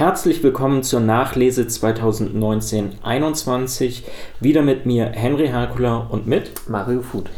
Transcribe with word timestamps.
Herzlich 0.00 0.42
willkommen 0.42 0.82
zur 0.82 1.00
Nachlese 1.00 1.64
2019-21. 1.64 4.02
Wieder 4.40 4.62
mit 4.62 4.86
mir 4.86 5.10
Henry 5.12 5.48
Herkula 5.48 6.06
und 6.08 6.26
mit 6.26 6.70
Mario 6.70 7.02
Food. 7.02 7.28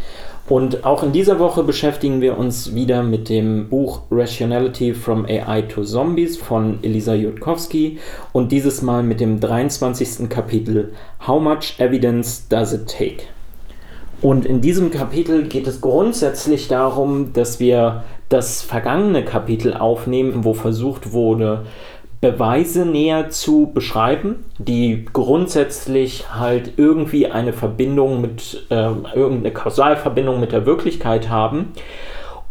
Und 0.48 0.84
auch 0.84 1.02
in 1.02 1.10
dieser 1.10 1.40
Woche 1.40 1.64
beschäftigen 1.64 2.20
wir 2.20 2.38
uns 2.38 2.72
wieder 2.72 3.02
mit 3.02 3.28
dem 3.28 3.68
Buch 3.68 4.02
Rationality 4.12 4.94
from 4.94 5.26
AI 5.26 5.62
to 5.62 5.82
Zombies 5.82 6.36
von 6.36 6.78
Elisa 6.82 7.14
Jutkowski 7.14 7.98
und 8.30 8.52
dieses 8.52 8.80
Mal 8.80 9.02
mit 9.02 9.18
dem 9.18 9.40
23. 9.40 10.28
Kapitel 10.28 10.92
How 11.26 11.42
much 11.42 11.80
evidence 11.80 12.46
does 12.48 12.72
it 12.72 12.86
take? 12.86 13.24
Und 14.20 14.46
in 14.46 14.60
diesem 14.60 14.92
Kapitel 14.92 15.48
geht 15.48 15.66
es 15.66 15.80
grundsätzlich 15.80 16.68
darum, 16.68 17.32
dass 17.32 17.58
wir 17.58 18.04
das 18.28 18.62
vergangene 18.62 19.24
Kapitel 19.24 19.74
aufnehmen, 19.74 20.44
wo 20.44 20.54
versucht 20.54 21.12
wurde, 21.12 21.66
Beweise 22.22 22.86
näher 22.86 23.30
zu 23.30 23.72
beschreiben, 23.74 24.44
die 24.58 25.06
grundsätzlich 25.12 26.32
halt 26.32 26.74
irgendwie 26.76 27.26
eine 27.26 27.52
Verbindung 27.52 28.20
mit, 28.20 28.64
äh, 28.70 28.90
irgendeine 29.14 29.50
Kausalverbindung 29.50 30.38
mit 30.38 30.52
der 30.52 30.64
Wirklichkeit 30.64 31.28
haben. 31.28 31.72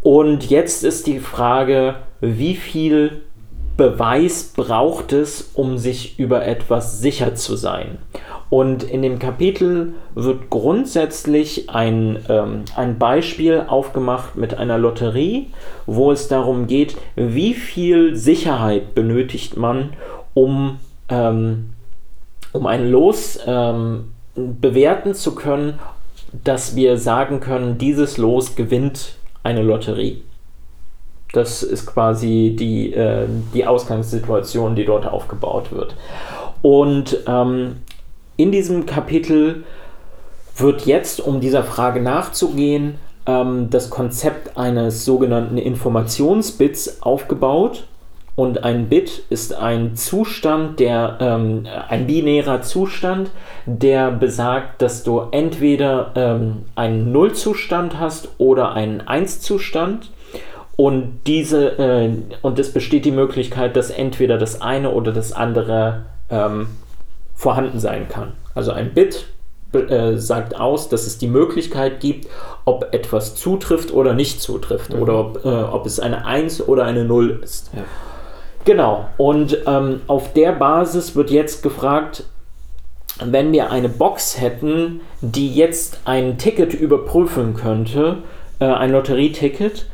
Und 0.01 0.49
jetzt 0.49 0.83
ist 0.83 1.07
die 1.07 1.19
Frage, 1.19 1.95
wie 2.19 2.55
viel 2.55 3.21
Beweis 3.77 4.51
braucht 4.53 5.13
es, 5.13 5.51
um 5.53 5.77
sich 5.77 6.19
über 6.19 6.45
etwas 6.45 6.99
sicher 6.99 7.35
zu 7.35 7.55
sein? 7.55 7.97
Und 8.51 8.83
in 8.83 9.01
dem 9.01 9.17
Kapitel 9.17 9.93
wird 10.13 10.49
grundsätzlich 10.49 11.69
ein, 11.69 12.19
ähm, 12.27 12.65
ein 12.75 12.99
Beispiel 12.99 13.63
aufgemacht 13.65 14.35
mit 14.35 14.57
einer 14.57 14.77
Lotterie, 14.77 15.47
wo 15.85 16.11
es 16.11 16.27
darum 16.27 16.67
geht, 16.67 16.97
wie 17.15 17.53
viel 17.53 18.17
Sicherheit 18.17 18.93
benötigt 18.93 19.55
man, 19.55 19.93
um, 20.33 20.79
ähm, 21.07 21.69
um 22.51 22.67
ein 22.67 22.91
Los 22.91 23.39
ähm, 23.47 24.11
bewerten 24.35 25.13
zu 25.13 25.33
können, 25.33 25.79
dass 26.43 26.75
wir 26.75 26.97
sagen 26.97 27.39
können, 27.39 27.77
dieses 27.77 28.17
Los 28.17 28.57
gewinnt 28.57 29.15
eine 29.43 29.61
Lotterie. 29.61 30.23
Das 31.31 31.63
ist 31.63 31.85
quasi 31.85 32.53
die, 32.59 32.91
äh, 32.91 33.27
die 33.53 33.65
Ausgangssituation, 33.65 34.75
die 34.75 34.83
dort 34.83 35.07
aufgebaut 35.07 35.71
wird. 35.71 35.95
Und 36.61 37.17
ähm, 37.27 37.77
in 38.41 38.51
diesem 38.51 38.85
Kapitel 38.85 39.63
wird 40.57 40.85
jetzt, 40.85 41.21
um 41.21 41.39
dieser 41.39 41.63
Frage 41.63 42.01
nachzugehen, 42.01 42.95
ähm, 43.25 43.69
das 43.69 43.89
Konzept 43.89 44.57
eines 44.57 45.05
sogenannten 45.05 45.57
Informationsbits 45.57 47.03
aufgebaut. 47.03 47.83
Und 48.35 48.63
ein 48.63 48.87
Bit 48.87 49.23
ist 49.29 49.53
ein 49.53 49.95
Zustand, 49.95 50.79
der 50.79 51.17
ähm, 51.19 51.67
ein 51.89 52.07
binärer 52.07 52.61
Zustand, 52.61 53.29
der 53.65 54.09
besagt, 54.09 54.81
dass 54.81 55.03
du 55.03 55.19
entweder 55.31 56.11
ähm, 56.15 56.63
einen 56.75 57.11
Nullzustand 57.11 57.99
hast 57.99 58.29
oder 58.39 58.73
einen 58.73 59.01
Eins-Zustand. 59.01 60.09
Und 60.77 61.19
diese 61.27 61.77
äh, 61.77 62.09
und 62.41 62.57
es 62.57 62.73
besteht 62.73 63.05
die 63.05 63.11
Möglichkeit, 63.11 63.75
dass 63.75 63.91
entweder 63.91 64.39
das 64.39 64.61
eine 64.61 64.91
oder 64.91 65.11
das 65.11 65.33
andere 65.33 66.05
ähm, 66.31 66.67
vorhanden 67.41 67.79
sein 67.79 68.07
kann. 68.07 68.33
Also 68.53 68.71
ein 68.71 68.93
Bit 68.93 69.25
äh, 69.73 70.15
sagt 70.17 70.55
aus, 70.55 70.89
dass 70.89 71.07
es 71.07 71.17
die 71.17 71.27
Möglichkeit 71.27 71.99
gibt, 71.99 72.27
ob 72.65 72.93
etwas 72.93 73.33
zutrifft 73.33 73.91
oder 73.91 74.13
nicht 74.13 74.43
zutrifft 74.43 74.93
mhm. 74.93 75.01
oder 75.01 75.19
ob, 75.19 75.43
äh, 75.43 75.47
ob, 75.47 75.87
es 75.87 75.99
eine 75.99 76.23
1 76.25 76.67
oder 76.67 76.85
eine 76.85 77.03
0 77.03 77.39
ist. 77.43 77.71
Ja. 77.73 77.81
Genau, 78.63 79.07
und 79.17 79.57
ähm, 79.65 80.01
auf 80.05 80.33
der 80.33 80.51
Basis 80.51 81.15
wird 81.15 81.31
jetzt 81.31 81.63
gefragt, 81.63 82.25
wenn 83.25 83.51
wir 83.51 83.71
eine 83.71 83.89
Box 83.89 84.39
hätten, 84.39 85.01
die 85.21 85.51
jetzt 85.51 86.01
ein 86.05 86.37
Ticket 86.37 86.75
überprüfen 86.75 87.55
könnte, 87.55 88.19
äh, 88.59 88.65
ein 88.65 88.91
Lotterieticket, 88.91 89.87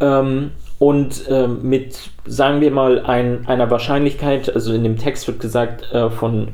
ähm, 0.00 0.50
und 0.78 1.28
äh, 1.28 1.46
mit, 1.46 2.10
sagen 2.24 2.62
wir 2.62 2.70
mal, 2.70 3.00
ein, 3.00 3.46
einer 3.46 3.70
Wahrscheinlichkeit, 3.70 4.54
also 4.54 4.72
in 4.72 4.82
dem 4.82 4.96
Text 4.96 5.28
wird 5.28 5.38
gesagt, 5.38 5.92
äh, 5.92 6.08
von 6.08 6.48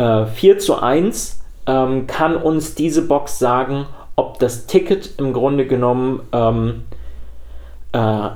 äh, 0.00 0.26
4 0.26 0.58
zu 0.58 0.80
1 0.82 1.40
ähm, 1.66 2.06
kann 2.06 2.36
uns 2.36 2.74
diese 2.74 3.02
Box 3.02 3.38
sagen, 3.38 3.86
ob 4.16 4.38
das 4.38 4.66
Ticket 4.66 5.18
im 5.18 5.32
Grunde 5.32 5.66
genommen 5.66 6.22
ähm, 6.32 6.84
äh, 7.92 8.30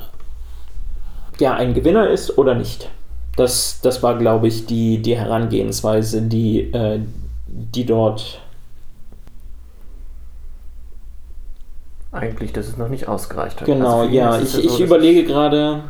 ja, 1.38 1.54
ein 1.54 1.74
Gewinner 1.74 2.08
ist 2.08 2.38
oder 2.38 2.54
nicht. 2.54 2.90
Das, 3.36 3.80
das 3.80 4.02
war, 4.02 4.16
glaube 4.16 4.46
ich, 4.46 4.66
die, 4.66 4.98
die 5.02 5.16
Herangehensweise, 5.16 6.22
die, 6.22 6.72
äh, 6.72 7.00
die 7.46 7.84
dort. 7.84 8.40
Eigentlich, 12.12 12.52
dass 12.52 12.68
es 12.68 12.76
noch 12.76 12.88
nicht 12.88 13.08
ausgereicht 13.08 13.60
hat. 13.60 13.66
Genau, 13.66 14.02
also 14.02 14.12
ja. 14.12 14.38
Ich, 14.38 14.56
ich 14.64 14.70
so, 14.70 14.84
überlege 14.84 15.24
gerade. 15.24 15.82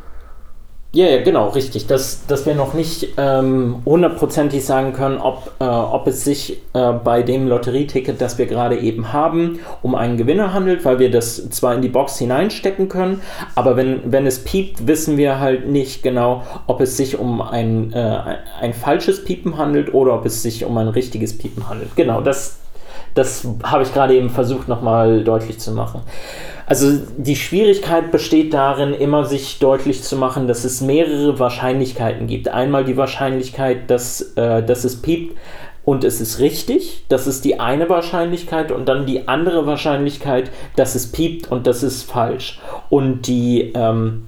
Ja, 0.94 1.06
ja, 1.06 1.22
genau, 1.22 1.48
richtig. 1.48 1.88
Dass, 1.88 2.24
dass 2.28 2.46
wir 2.46 2.54
noch 2.54 2.72
nicht 2.72 3.14
ähm, 3.16 3.82
hundertprozentig 3.84 4.64
sagen 4.64 4.92
können, 4.92 5.18
ob, 5.18 5.50
äh, 5.58 5.64
ob 5.64 6.06
es 6.06 6.22
sich 6.22 6.62
äh, 6.72 6.92
bei 6.92 7.24
dem 7.24 7.48
Lotterieticket, 7.48 8.20
das 8.20 8.38
wir 8.38 8.46
gerade 8.46 8.78
eben 8.78 9.12
haben, 9.12 9.58
um 9.82 9.96
einen 9.96 10.16
Gewinner 10.16 10.54
handelt, 10.54 10.84
weil 10.84 11.00
wir 11.00 11.10
das 11.10 11.50
zwar 11.50 11.74
in 11.74 11.82
die 11.82 11.88
Box 11.88 12.18
hineinstecken 12.18 12.88
können, 12.88 13.22
aber 13.56 13.76
wenn, 13.76 14.12
wenn 14.12 14.24
es 14.24 14.44
piept, 14.44 14.86
wissen 14.86 15.16
wir 15.16 15.40
halt 15.40 15.66
nicht 15.68 16.04
genau, 16.04 16.44
ob 16.68 16.80
es 16.80 16.96
sich 16.96 17.18
um 17.18 17.42
ein, 17.42 17.92
äh, 17.92 18.36
ein 18.60 18.72
falsches 18.72 19.24
Piepen 19.24 19.58
handelt 19.58 19.92
oder 19.94 20.14
ob 20.14 20.24
es 20.24 20.44
sich 20.44 20.64
um 20.64 20.78
ein 20.78 20.86
richtiges 20.86 21.36
Piepen 21.36 21.68
handelt. 21.68 21.96
Genau, 21.96 22.20
das, 22.20 22.60
das 23.14 23.44
habe 23.64 23.82
ich 23.82 23.92
gerade 23.92 24.14
eben 24.14 24.30
versucht 24.30 24.68
nochmal 24.68 25.24
deutlich 25.24 25.58
zu 25.58 25.72
machen. 25.72 26.02
Also 26.66 26.98
die 27.18 27.36
Schwierigkeit 27.36 28.10
besteht 28.10 28.54
darin, 28.54 28.94
immer 28.94 29.24
sich 29.24 29.58
deutlich 29.58 30.02
zu 30.02 30.16
machen, 30.16 30.46
dass 30.48 30.64
es 30.64 30.80
mehrere 30.80 31.38
Wahrscheinlichkeiten 31.38 32.26
gibt. 32.26 32.48
Einmal 32.48 32.84
die 32.84 32.96
Wahrscheinlichkeit, 32.96 33.90
dass, 33.90 34.32
äh, 34.36 34.62
dass 34.62 34.84
es 34.84 35.02
piept 35.02 35.36
und 35.84 36.04
es 36.04 36.20
ist 36.20 36.38
richtig, 36.38 37.04
das 37.08 37.26
ist 37.26 37.44
die 37.44 37.60
eine 37.60 37.88
Wahrscheinlichkeit 37.90 38.72
und 38.72 38.88
dann 38.88 39.04
die 39.04 39.28
andere 39.28 39.66
Wahrscheinlichkeit, 39.66 40.50
dass 40.76 40.94
es 40.94 41.12
piept 41.12 41.50
und 41.50 41.66
das 41.66 41.82
ist 41.82 42.10
falsch. 42.10 42.58
Und 42.88 43.26
die, 43.26 43.72
ähm, 43.74 44.24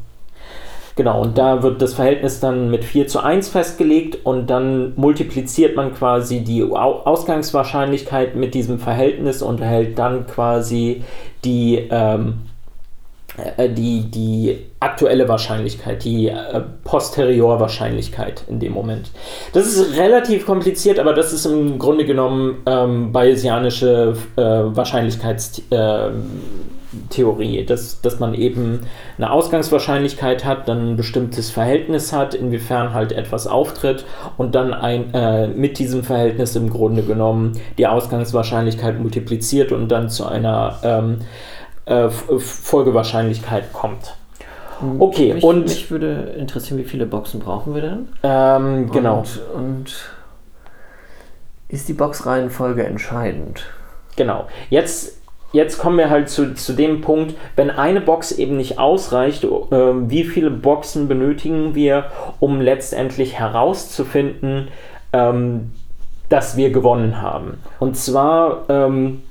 Genau, 0.96 1.20
und 1.20 1.36
da 1.36 1.62
wird 1.62 1.82
das 1.82 1.92
Verhältnis 1.92 2.40
dann 2.40 2.70
mit 2.70 2.82
4 2.82 3.06
zu 3.06 3.20
1 3.20 3.50
festgelegt 3.50 4.24
und 4.24 4.48
dann 4.48 4.94
multipliziert 4.96 5.76
man 5.76 5.94
quasi 5.94 6.40
die 6.40 6.62
Ausgangswahrscheinlichkeit 6.62 8.34
mit 8.34 8.54
diesem 8.54 8.78
Verhältnis 8.78 9.42
und 9.42 9.60
erhält 9.60 9.98
dann 9.98 10.26
quasi 10.26 11.04
die, 11.44 11.86
ähm, 11.90 12.38
äh, 13.58 13.68
die, 13.68 14.10
die 14.10 14.56
aktuelle 14.80 15.28
Wahrscheinlichkeit, 15.28 16.02
die 16.02 16.28
äh, 16.28 16.62
Posteriorwahrscheinlichkeit 16.84 18.44
in 18.48 18.58
dem 18.58 18.72
Moment. 18.72 19.10
Das 19.52 19.66
ist 19.66 19.98
relativ 19.98 20.46
kompliziert, 20.46 20.98
aber 20.98 21.12
das 21.12 21.34
ist 21.34 21.44
im 21.44 21.78
Grunde 21.78 22.06
genommen 22.06 22.62
ähm, 22.64 23.12
bayesianische 23.12 24.16
äh, 24.36 24.40
Wahrscheinlichkeitstheorie. 24.40 25.74
Äh, 25.74 26.10
Theorie, 27.10 27.64
dass, 27.64 28.00
dass 28.00 28.18
man 28.18 28.34
eben 28.34 28.80
eine 29.16 29.30
Ausgangswahrscheinlichkeit 29.30 30.44
hat, 30.44 30.68
dann 30.68 30.92
ein 30.92 30.96
bestimmtes 30.96 31.50
Verhältnis 31.50 32.12
hat, 32.12 32.34
inwiefern 32.34 32.94
halt 32.94 33.12
etwas 33.12 33.46
auftritt 33.46 34.04
und 34.36 34.54
dann 34.54 34.74
ein, 34.74 35.12
äh, 35.14 35.48
mit 35.48 35.78
diesem 35.78 36.04
Verhältnis 36.04 36.56
im 36.56 36.70
Grunde 36.70 37.02
genommen 37.02 37.52
die 37.78 37.86
Ausgangswahrscheinlichkeit 37.86 39.00
multipliziert 39.00 39.72
und 39.72 39.88
dann 39.88 40.08
zu 40.08 40.26
einer 40.26 40.78
ähm, 40.82 41.18
äh, 41.86 42.08
Folgewahrscheinlichkeit 42.10 43.72
kommt. 43.72 44.16
Hm, 44.80 45.00
okay, 45.00 45.34
mich, 45.34 45.44
und. 45.44 45.64
Mich 45.64 45.90
würde 45.90 46.34
interessieren, 46.36 46.78
wie 46.78 46.84
viele 46.84 47.06
Boxen 47.06 47.40
brauchen 47.40 47.74
wir 47.74 47.82
denn? 47.82 48.08
Ähm, 48.22 48.90
genau. 48.90 49.18
Und, 49.18 49.40
und 49.54 49.94
ist 51.68 51.88
die 51.88 51.94
Boxreihenfolge 51.94 52.84
entscheidend? 52.84 53.64
Genau. 54.16 54.46
Jetzt 54.70 55.20
jetzt 55.56 55.78
kommen 55.78 55.96
wir 55.96 56.10
halt 56.10 56.28
zu, 56.28 56.54
zu 56.54 56.74
dem 56.74 57.00
Punkt, 57.00 57.34
wenn 57.56 57.70
eine 57.70 58.02
Box 58.02 58.32
eben 58.32 58.56
nicht 58.56 58.78
ausreicht, 58.78 59.44
äh, 59.44 59.48
wie 59.50 60.24
viele 60.24 60.50
Boxen 60.50 61.08
benötigen 61.08 61.74
wir, 61.74 62.10
um 62.38 62.60
letztendlich 62.60 63.38
herauszufinden, 63.38 64.68
ähm, 65.12 65.72
dass 66.28 66.56
wir 66.56 66.70
gewonnen 66.70 67.22
haben. 67.22 67.58
Und 67.80 67.96
zwar 67.96 68.64
ähm, 68.68 69.22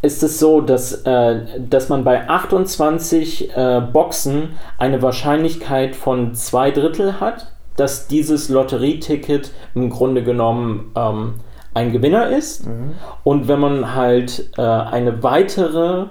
ist 0.00 0.22
es 0.22 0.38
so, 0.38 0.60
dass, 0.60 1.02
äh, 1.02 1.40
dass 1.58 1.88
man 1.88 2.04
bei 2.04 2.28
28 2.28 3.56
äh, 3.56 3.80
Boxen 3.92 4.50
eine 4.78 5.02
Wahrscheinlichkeit 5.02 5.96
von 5.96 6.34
zwei 6.34 6.70
Drittel 6.70 7.18
hat, 7.18 7.52
dass 7.76 8.06
dieses 8.06 8.48
Lotterieticket 8.48 9.50
im 9.74 9.90
Grunde 9.90 10.22
genommen 10.22 10.92
ähm, 10.96 11.34
ein 11.78 11.92
Gewinner 11.92 12.28
ist. 12.28 12.66
Mhm. 12.66 12.94
Und 13.24 13.48
wenn 13.48 13.60
man 13.60 13.94
halt 13.94 14.50
äh, 14.58 14.62
eine 14.62 15.22
weitere, 15.22 16.06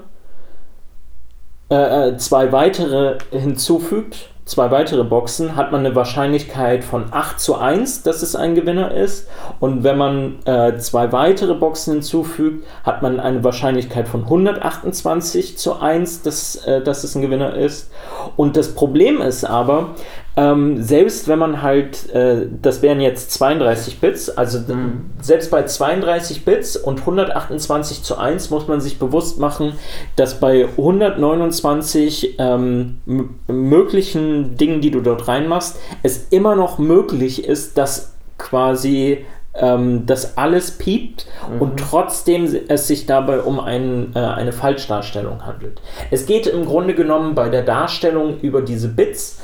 äh, 1.70 2.10
äh, 2.10 2.18
zwei 2.18 2.52
weitere 2.52 3.18
hinzufügt, 3.32 4.30
zwei 4.46 4.72
weitere 4.72 5.04
Boxen, 5.04 5.58
hat 5.58 5.74
man 5.74 5.86
eine 5.86 5.94
Wahrscheinlichkeit 5.94 6.86
von 6.86 7.08
8 7.12 7.38
zu 7.38 7.58
1, 7.58 8.04
dass 8.04 8.22
es 8.22 8.34
ein 8.34 8.56
Gewinner 8.56 8.92
ist. 8.92 9.28
Und 9.60 9.84
wenn 9.84 9.98
man 9.98 10.40
äh, 10.46 10.78
zwei 10.78 11.12
weitere 11.12 11.54
Boxen 11.54 11.96
hinzufügt, 11.96 12.66
hat 12.86 13.02
man 13.02 13.20
eine 13.20 13.44
Wahrscheinlichkeit 13.44 14.08
von 14.08 14.24
128 14.24 15.58
zu 15.58 15.82
1, 15.82 16.22
dass, 16.22 16.56
äh, 16.66 16.82
dass 16.82 17.04
es 17.04 17.14
ein 17.16 17.22
Gewinner 17.22 17.56
ist. 17.56 17.92
Und 18.38 18.56
das 18.56 18.74
Problem 18.74 19.22
ist 19.22 19.44
aber, 19.44 19.96
ähm, 20.38 20.84
selbst 20.84 21.28
wenn 21.28 21.40
man 21.40 21.64
halt, 21.64 22.14
äh, 22.14 22.46
das 22.62 22.84
wären 22.84 23.02
jetzt 23.02 23.32
32 23.32 24.00
Bits, 24.00 24.30
also 24.30 24.60
mhm. 24.60 25.10
selbst 25.20 25.50
bei 25.50 25.64
32 25.64 26.46
Bits 26.46 26.78
und 26.78 27.00
128 27.00 28.04
zu 28.04 28.18
1 28.18 28.52
muss 28.52 28.68
man 28.68 28.80
sich 28.80 29.00
bewusst 29.00 29.40
machen, 29.40 29.74
dass 30.16 30.40
bei 30.40 30.68
129 30.78 32.36
ähm, 32.38 33.00
möglichen 33.48 34.58
Dingen, 34.58 34.80
die 34.80 34.92
du 34.92 35.02
dort 35.02 35.28
reinmachst, 35.28 35.80
es 36.04 36.28
immer 36.30 36.56
noch 36.56 36.78
möglich 36.78 37.44
ist, 37.44 37.80
dass 37.80 38.14
quasi 38.38 39.26
ähm, 39.56 40.06
das 40.06 40.38
alles 40.38 40.70
piept 40.70 41.26
mhm. 41.52 41.62
und 41.62 41.80
trotzdem 41.80 42.48
es 42.68 42.88
sich 42.88 43.08
dabei 43.08 43.40
um 43.40 43.60
ein, 43.60 44.12
äh, 44.16 44.20
eine 44.20 44.52
Falschdarstellung 44.52 45.48
handelt. 45.48 45.82
Es 46.12 46.28
geht 46.28 46.46
im 46.46 46.66
Grunde 46.66 46.94
genommen 46.94 47.34
bei 47.34 47.50
der 47.50 47.64
Darstellung 47.64 48.40
über 48.42 48.62
diese 48.62 48.90
Bits 48.90 49.40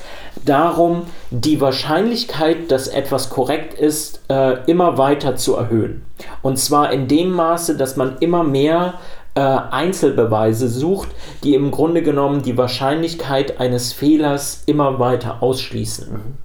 darum, 0.46 1.04
die 1.32 1.62
Wahrscheinlichkeit, 1.62 2.72
dass 2.72 2.88
etwas 2.88 3.30
korrekt 3.30 3.74
ist, 3.74 4.22
äh, 4.30 4.64
immer 4.66 4.98
weiter 4.98 5.36
zu 5.36 5.56
erhöhen. 5.56 6.06
Und 6.42 6.58
zwar 6.58 6.92
in 6.92 7.08
dem 7.08 7.32
Maße, 7.32 7.78
dass 7.78 7.96
man 7.96 8.18
immer 8.20 8.44
mehr 8.44 8.96
äh, 9.36 9.42
Einzelbeweise 9.42 10.68
sucht, 10.68 11.10
die 11.44 11.56
im 11.56 11.72
Grunde 11.72 12.04
genommen 12.04 12.44
die 12.44 12.58
Wahrscheinlichkeit 12.58 13.60
eines 13.60 13.94
Fehlers 13.94 14.64
immer 14.66 15.00
weiter 15.00 15.42
ausschließen. 15.42 16.38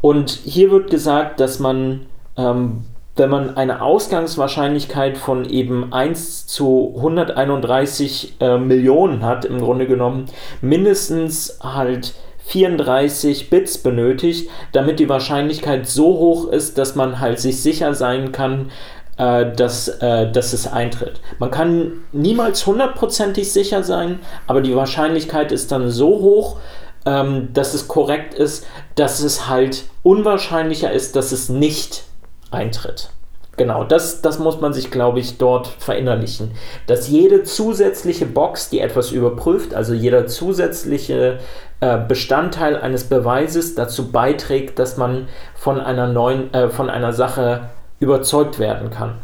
Und 0.00 0.30
hier 0.30 0.70
wird 0.70 0.90
gesagt, 0.90 1.40
dass 1.40 1.58
man, 1.58 2.06
ähm, 2.36 2.84
wenn 3.16 3.30
man 3.30 3.56
eine 3.56 3.82
Ausgangswahrscheinlichkeit 3.82 5.18
von 5.18 5.44
eben 5.44 5.92
1 5.92 6.46
zu 6.46 6.94
131 6.96 8.36
äh, 8.40 8.58
Millionen 8.58 9.24
hat, 9.24 9.44
im 9.44 9.60
Grunde 9.60 9.86
genommen 9.86 10.26
mindestens 10.60 11.58
halt 11.62 12.14
34 12.48 13.50
Bits 13.50 13.78
benötigt, 13.78 14.50
damit 14.72 14.98
die 15.00 15.08
Wahrscheinlichkeit 15.08 15.86
so 15.86 16.06
hoch 16.06 16.48
ist, 16.48 16.78
dass 16.78 16.94
man 16.94 17.20
halt 17.20 17.38
sich 17.38 17.62
sicher 17.62 17.94
sein 17.94 18.32
kann, 18.32 18.70
äh, 19.18 19.52
dass, 19.54 19.88
äh, 19.88 20.30
dass 20.32 20.54
es 20.54 20.66
eintritt. 20.66 21.20
Man 21.38 21.50
kann 21.50 21.92
niemals 22.12 22.66
hundertprozentig 22.66 23.52
sicher 23.52 23.82
sein, 23.82 24.20
aber 24.46 24.62
die 24.62 24.74
Wahrscheinlichkeit 24.74 25.52
ist 25.52 25.70
dann 25.72 25.90
so 25.90 26.08
hoch, 26.20 26.56
ähm, 27.04 27.50
dass 27.52 27.74
es 27.74 27.86
korrekt 27.86 28.32
ist, 28.32 28.66
dass 28.94 29.20
es 29.20 29.48
halt 29.48 29.84
unwahrscheinlicher 30.02 30.90
ist, 30.90 31.16
dass 31.16 31.32
es 31.32 31.50
nicht 31.50 32.04
eintritt. 32.50 33.10
Genau, 33.58 33.82
das, 33.82 34.22
das 34.22 34.38
muss 34.38 34.60
man 34.60 34.72
sich, 34.72 34.90
glaube 34.90 35.18
ich, 35.18 35.36
dort 35.36 35.66
verinnerlichen. 35.66 36.52
Dass 36.86 37.08
jede 37.08 37.42
zusätzliche 37.42 38.24
Box, 38.24 38.70
die 38.70 38.78
etwas 38.78 39.10
überprüft, 39.10 39.74
also 39.74 39.94
jeder 39.94 40.28
zusätzliche 40.28 41.40
äh, 41.80 41.98
Bestandteil 42.06 42.76
eines 42.76 43.04
Beweises 43.04 43.74
dazu 43.74 44.12
beiträgt, 44.12 44.78
dass 44.78 44.96
man 44.96 45.28
von 45.56 45.80
einer 45.80 46.06
neuen, 46.06 46.54
äh, 46.54 46.68
von 46.68 46.88
einer 46.88 47.12
Sache 47.12 47.68
überzeugt 47.98 48.60
werden 48.60 48.90
kann. 48.90 49.14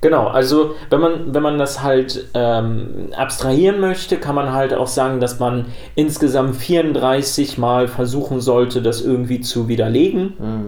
Genau, 0.00 0.28
also 0.28 0.74
wenn 0.90 1.00
man, 1.00 1.34
wenn 1.34 1.42
man 1.42 1.58
das 1.58 1.82
halt 1.82 2.28
ähm, 2.34 3.08
abstrahieren 3.16 3.80
möchte, 3.80 4.16
kann 4.16 4.36
man 4.36 4.52
halt 4.52 4.72
auch 4.72 4.86
sagen, 4.86 5.18
dass 5.18 5.40
man 5.40 5.66
insgesamt 5.96 6.54
34 6.54 7.58
Mal 7.58 7.88
versuchen 7.88 8.40
sollte, 8.40 8.80
das 8.80 9.00
irgendwie 9.00 9.40
zu 9.40 9.66
widerlegen. 9.66 10.34
Mhm 10.38 10.66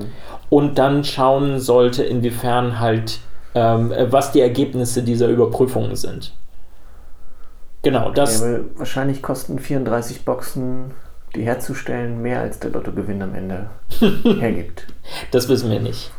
und 0.51 0.79
dann 0.79 1.05
schauen 1.05 1.59
sollte, 1.61 2.03
inwiefern 2.03 2.79
halt, 2.79 3.21
ähm, 3.55 3.95
was 4.11 4.33
die 4.33 4.41
Ergebnisse 4.41 5.03
dieser 5.03 5.29
Überprüfungen 5.29 5.97
sind. 5.97 6.35
Genau, 7.83 8.11
das. 8.11 8.43
Ja, 8.43 8.59
wahrscheinlich 8.77 9.23
kosten 9.23 9.59
34 9.59 10.25
Boxen, 10.25 10.91
die 11.35 11.45
herzustellen, 11.45 12.21
mehr 12.21 12.41
als 12.41 12.59
der 12.59 12.71
Lottogewinn 12.73 13.23
am 13.23 13.35
Ende 13.35 13.71
hergibt. 14.41 14.87
Das 15.31 15.49
wissen 15.49 15.71
wir 15.71 15.81
nicht. 15.81 16.11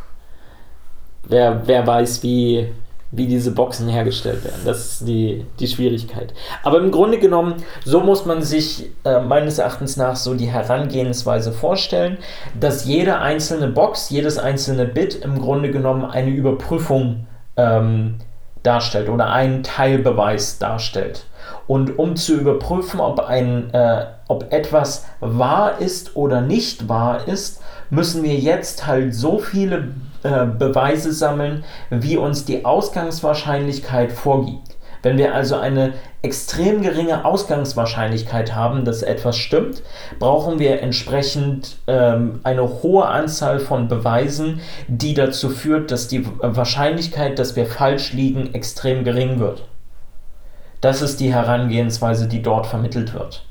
Wer, 1.28 1.68
wer 1.68 1.86
weiß, 1.86 2.24
wie, 2.24 2.72
wie 3.12 3.28
diese 3.28 3.52
Boxen 3.52 3.90
hergestellt 3.90 4.44
werden. 4.46 4.62
Das 4.66 4.80
ist 4.80 5.08
die, 5.08 5.46
die 5.60 5.68
Schwierigkeit. 5.68 6.34
Aber 6.64 6.80
im 6.80 6.92
Grunde 6.92 7.20
genommen, 7.20 7.56
so 7.84 8.00
muss 8.00 8.26
man 8.26 8.42
sich 8.42 8.90
äh, 9.04 9.20
meines 9.20 9.60
Erachtens 9.60 9.98
nach 9.98 10.16
so 10.16 10.34
die 10.34 10.48
Herangehensweise 10.48 11.52
vorstellen, 11.52 12.18
dass 12.58 12.86
jede 12.86 13.20
einzelne 13.20 13.68
Box, 13.68 14.10
jedes 14.10 14.38
einzelne 14.38 14.86
Bit 14.86 15.16
im 15.16 15.40
Grunde 15.42 15.72
genommen 15.72 16.06
eine 16.06 16.30
Überprüfung 16.30 17.28
ähm, 17.58 18.16
darstellt 18.64 19.10
oder 19.10 19.32
einen 19.32 19.64
Teilbeweis 19.64 20.58
darstellt. 20.58 21.26
Und 21.68 22.00
um 22.00 22.16
zu 22.16 22.36
überprüfen, 22.36 23.00
ob, 23.00 23.20
ein, 23.20 23.74
äh, 23.74 24.06
ob 24.28 24.54
etwas 24.54 25.06
wahr 25.20 25.80
ist 25.80 26.16
oder 26.16 26.42
nicht 26.42 26.88
wahr 26.88 27.28
ist, 27.28 27.62
müssen 27.90 28.24
wir 28.24 28.36
jetzt 28.36 28.88
halt 28.88 29.14
so 29.14 29.40
viele 29.40 29.90
äh, 30.24 30.46
Beweise 30.46 31.12
sammeln, 31.14 31.64
wie 31.90 32.18
uns 32.18 32.46
die 32.46 32.66
Ausgangswahrscheinlichkeit 32.66 34.12
vorgibt. 34.12 34.78
Wenn 35.04 35.18
wir 35.18 35.34
also 35.34 35.56
eine 35.56 35.94
extrem 36.22 36.84
geringe 36.84 37.26
Ausgangswahrscheinlichkeit 37.26 38.54
haben, 38.54 38.86
dass 38.86 39.02
etwas 39.02 39.36
stimmt, 39.38 39.82
brauchen 40.20 40.60
wir 40.60 40.82
entsprechend 40.82 41.78
ähm, 41.88 42.40
eine 42.44 42.84
hohe 42.84 43.08
Anzahl 43.08 43.60
von 43.60 43.88
Beweisen, 43.88 44.62
die 44.88 45.16
dazu 45.16 45.50
führt, 45.50 45.90
dass 45.90 46.08
die 46.08 46.26
Wahrscheinlichkeit, 46.40 47.40
dass 47.40 47.56
wir 47.56 47.66
falsch 47.66 48.14
liegen, 48.14 48.54
extrem 48.54 49.04
gering 49.04 49.40
wird. 49.40 49.64
Das 50.82 51.02
ist 51.02 51.20
die 51.20 51.34
Herangehensweise, 51.34 52.28
die 52.28 52.42
dort 52.42 52.68
vermittelt 52.68 53.14
wird. 53.14 53.46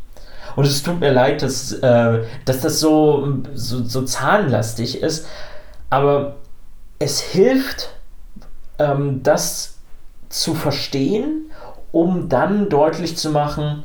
Und 0.57 0.67
es 0.67 0.83
tut 0.83 1.01
mir 1.01 1.13
leid, 1.13 1.43
dass, 1.43 1.73
äh, 1.73 2.23
dass 2.45 2.61
das 2.61 2.81
so, 2.81 3.39
so, 3.55 3.85
so 3.85 4.03
zahnlastig 4.03 5.03
ist, 5.03 5.27
aber 5.91 6.37
es 7.01 7.21
hilft, 7.21 7.95
ähm, 8.79 9.23
das 9.25 9.79
zu 10.29 10.55
verstehen, 10.55 11.51
um 11.91 12.29
dann 12.29 12.69
deutlich 12.69 13.17
zu 13.17 13.31
machen, 13.31 13.83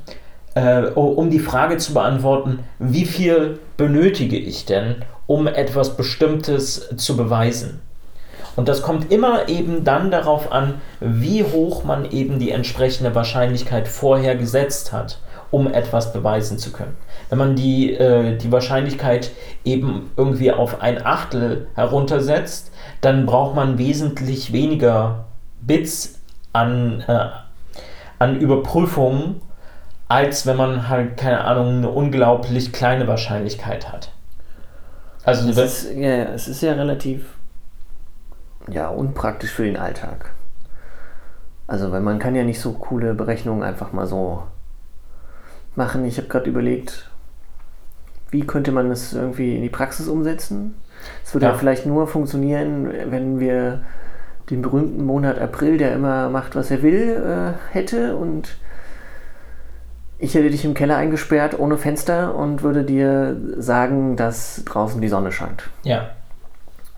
äh, 0.54 0.84
um 0.84 1.32
die 1.32 1.40
Frage 1.40 1.78
zu 1.78 1.94
beantworten, 1.94 2.60
wie 2.78 3.06
viel 3.06 3.60
benötige 3.78 4.38
ich 4.38 4.66
denn, 4.66 5.04
um 5.26 5.48
etwas 5.48 5.98
Bestimmtes 5.98 6.90
zu 6.98 7.18
beweisen. 7.18 7.81
Und 8.56 8.69
das 8.69 8.81
kommt 8.81 9.12
immer 9.12 9.50
eben 9.50 9.84
dann 9.84 10.12
darauf 10.12 10.52
an, 10.52 10.76
wie 11.00 11.44
hoch 11.44 11.84
man 11.84 12.10
eben 12.12 12.38
die 12.40 12.52
entsprechende 12.52 13.16
Wahrscheinlichkeit 13.16 13.88
vorher 13.88 14.36
gesetzt 14.36 14.94
hat, 14.94 15.19
um 15.52 15.71
etwas 15.71 16.14
beweisen 16.14 16.57
zu 16.57 16.71
können. 16.71 16.95
Wenn 17.30 17.37
man 17.37 17.56
die, 17.56 17.94
äh, 17.94 18.37
die 18.37 18.52
Wahrscheinlichkeit 18.52 19.31
eben 19.64 20.11
irgendwie 20.18 20.52
auf 20.52 20.81
ein 20.81 21.06
Achtel 21.06 21.68
heruntersetzt, 21.75 22.71
dann 23.02 23.25
braucht 23.25 23.56
man 23.56 23.78
wesentlich 23.78 24.52
weniger 24.52 25.25
Bits 25.61 26.19
an, 26.54 27.04
äh, 27.07 27.30
an 28.19 28.40
Überprüfungen, 28.40 29.42
als 30.07 30.45
wenn 30.45 30.57
man 30.57 30.87
halt, 30.87 31.18
keine 31.18 31.44
Ahnung, 31.44 31.78
eine 31.78 31.90
unglaublich 31.90 32.71
kleine 32.71 33.07
Wahrscheinlichkeit 33.07 33.92
hat. 33.92 34.11
Also 35.23 35.49
es 35.49 35.57
ist, 35.57 35.95
ja, 35.95 36.25
es 36.25 36.47
ist 36.47 36.61
ja 36.61 36.73
relativ 36.73 37.25
ja, 38.69 38.90
unpraktisch 38.90 39.52
für 39.52 39.64
den 39.64 39.78
Alltag. 39.78 40.31
Also, 41.68 41.92
weil 41.92 42.02
man 42.02 42.19
kann 42.19 42.35
ja 42.35 42.44
nicht 42.44 42.59
so 42.59 42.73
coole 42.73 43.16
Berechnungen 43.16 43.64
einfach 43.64 43.92
mal 43.92 44.06
so 44.06 44.44
machen. 45.78 46.06
Ich 46.06 46.18
habe 46.18 46.28
gerade 46.28 46.50
überlegt, 46.50 47.10
wie 48.32 48.42
könnte 48.42 48.72
man 48.72 48.90
das 48.90 49.14
irgendwie 49.14 49.56
in 49.56 49.62
die 49.62 49.70
Praxis 49.70 50.08
umsetzen? 50.08 50.76
Es 51.24 51.34
würde 51.34 51.46
ja. 51.46 51.52
ja 51.52 51.58
vielleicht 51.58 51.86
nur 51.86 52.08
funktionieren, 52.08 52.92
wenn 53.10 53.40
wir 53.40 53.82
den 54.50 54.62
berühmten 54.62 55.04
Monat 55.06 55.40
April, 55.40 55.78
der 55.78 55.94
immer 55.94 56.30
macht, 56.30 56.56
was 56.56 56.72
er 56.72 56.82
will, 56.84 57.56
äh, 57.56 57.74
hätte 57.74 58.16
und 58.16 58.58
ich 60.18 60.34
hätte 60.34 60.50
dich 60.50 60.64
im 60.64 60.74
Keller 60.74 60.96
eingesperrt 60.96 61.60
ohne 61.60 61.78
Fenster 61.78 62.36
und 62.36 62.64
würde 62.64 62.84
dir 62.84 63.36
sagen, 63.58 64.16
dass 64.16 64.64
draußen 64.66 65.02
die 65.02 65.10
Sonne 65.10 65.32
scheint. 65.32 65.70
Ja. 65.84 66.12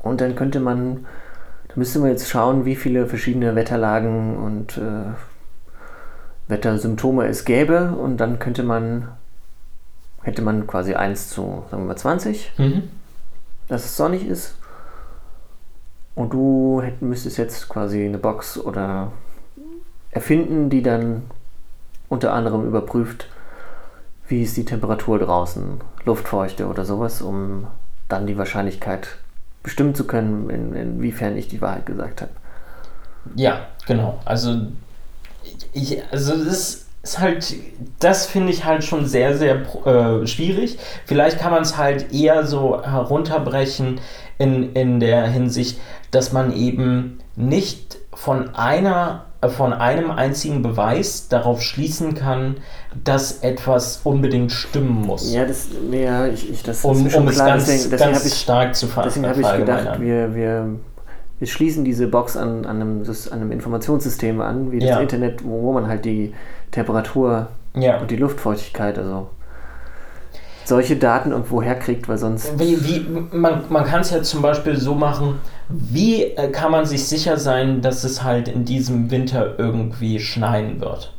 Und 0.04 0.22
dann 0.22 0.36
könnte 0.36 0.60
man, 0.60 1.08
da 1.68 1.74
müsste 1.76 2.00
man 2.00 2.10
jetzt 2.10 2.30
schauen, 2.30 2.66
wie 2.66 2.76
viele 2.76 3.08
verschiedene 3.08 3.56
Wetterlagen 3.56 4.38
und 4.38 4.78
äh, 4.78 5.14
Wettersymptome 6.48 7.27
es 7.27 7.46
gäbe 7.46 7.92
und 7.92 8.18
dann 8.18 8.39
könnte 8.39 8.63
man, 8.63 9.10
hätte 10.22 10.42
man 10.42 10.68
quasi 10.68 10.96
1 10.96 11.30
zu, 11.30 11.63
sagen 11.70 11.84
wir 11.84 11.88
mal, 11.88 11.98
20. 11.98 12.54
Mhm 12.58 12.84
dass 13.68 13.86
es 13.86 13.98
sonnig 13.98 14.25
ist. 14.27 14.56
Und 16.16 16.34
du 16.34 16.82
hätt, 16.82 17.01
müsstest 17.01 17.38
jetzt 17.38 17.70
quasi 17.70 18.04
eine 18.04 18.18
Box 18.18 18.58
oder 18.58 19.12
erfinden, 20.12 20.70
die 20.70 20.82
dann 20.82 21.24
unter 22.10 22.34
anderem 22.34 22.66
überprüft, 22.66 23.27
wie 24.27 24.42
ist 24.42 24.58
die 24.58 24.66
Temperatur 24.66 25.20
draußen, 25.20 25.82
Luftfeuchte 26.06 26.68
oder 26.68 26.86
sowas, 26.86 27.22
um 27.22 27.68
dann 28.08 28.25
die 28.25 28.38
Wahrscheinlichkeit 28.38 29.18
bestimmen 29.62 29.94
zu 29.94 30.08
können, 30.08 30.50
in, 30.50 30.74
inwiefern 30.74 31.38
ich 31.38 31.50
die 31.50 31.62
Wahrheit 31.62 31.86
gesagt 31.86 32.22
habe. 32.22 32.32
Ja, 33.36 33.68
genau. 33.86 34.20
Also, 34.25 34.68
ich, 35.74 36.02
also 36.12 36.44
das 36.44 36.86
ist 37.04 37.20
halt, 37.20 37.56
das 38.00 38.26
finde 38.26 38.52
ich 38.52 38.66
halt 38.66 38.84
schon 38.84 39.06
sehr, 39.06 39.38
sehr 39.38 39.62
äh, 39.86 40.28
schwierig. 40.28 40.78
Vielleicht 41.06 41.40
kann 41.40 41.52
man 41.52 41.62
es 41.64 41.78
halt 41.78 42.14
eher 42.14 42.46
so 42.46 42.84
herunterbrechen 42.84 44.00
in, 44.38 44.74
in 44.74 45.00
der 45.00 45.28
Hinsicht, 45.28 45.80
dass 46.12 46.34
man 46.34 46.56
eben 46.56 47.20
nicht 47.36 47.98
von 48.14 48.56
einer 48.56 49.26
äh, 49.42 49.50
von 49.50 49.74
einem 49.74 50.10
einzigen 50.12 50.64
Beweis 50.64 51.28
darauf 51.28 51.62
schließen 51.62 52.16
kann, 52.16 52.58
dass 53.04 53.40
etwas 53.44 54.02
unbedingt 54.04 54.52
stimmen 54.52 55.06
muss. 55.06 55.32
Ja, 55.32 55.46
das, 55.46 55.68
ja, 55.92 56.26
ich, 56.28 56.50
ich 56.50 56.64
das 56.64 56.84
um, 56.84 57.06
ist 57.06 57.14
schon 57.14 57.28
um 57.28 57.30
klar. 57.30 57.48
es 57.48 57.54
ganz, 57.54 57.66
deswegen, 57.66 57.92
deswegen 57.92 58.12
ganz 58.12 58.20
habe 58.20 58.28
ich, 58.28 58.40
stark 58.40 58.76
zu 58.76 58.88
ver 58.88 59.04
deswegen 59.04 59.28
habe 59.28 59.42
ich 59.42 59.58
gedacht, 59.58 60.00
wir, 60.00 60.34
wir, 60.34 60.80
wir 61.39 61.48
schließen 61.48 61.84
diese 61.86 62.08
Box 62.08 62.36
an, 62.36 62.65
an, 62.65 62.82
einem, 62.82 63.03
an 63.03 63.32
einem 63.39 63.51
Informationssystem 63.51 64.41
an, 64.41 64.72
wie 64.72 64.79
das 64.79 64.89
Ja. 64.89 65.00
Internet, 65.00 65.44
wo, 65.44 65.62
wo 65.63 65.74
man 65.74 65.88
halt 65.88 66.06
die 66.06 66.34
Temperatur 66.72 67.48
Ja. 67.75 68.00
und 68.00 68.10
die 68.10 68.15
Luftfeuchtigkeit, 68.15 68.98
also 68.98 69.29
solche 70.65 70.98
Daten 70.98 71.32
irgendwo 71.32 71.62
herkriegt, 71.62 72.10
weil 72.10 72.17
sonst. 72.17 72.60
Wie, 72.60 72.84
wie, 72.84 73.06
man 73.32 73.62
man 73.70 73.86
kann 73.86 74.01
es 74.01 74.12
ja 74.12 74.22
zum 74.22 74.41
Beispiel 74.41 74.75
so 74.77 74.96
machen, 74.96 75.39
wie 75.70 76.24
äh, 76.24 76.50
kann 76.51 76.72
man 76.72 76.86
sich 76.86 77.08
sicher 77.08 77.38
sein, 77.38 77.82
dass 77.82 78.03
es 78.03 78.24
halt 78.24 78.48
in 78.48 78.65
diesem 78.65 79.10
Winter 79.12 79.58
irgendwie 79.58 80.20
schneien 80.20 80.82
wird? 80.82 81.13